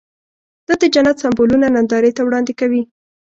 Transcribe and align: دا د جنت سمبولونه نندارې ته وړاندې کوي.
دا 0.67 0.73
د 0.81 0.83
جنت 0.93 1.15
سمبولونه 1.23 1.67
نندارې 1.75 2.11
ته 2.17 2.21
وړاندې 2.23 2.53
کوي. 2.59 2.81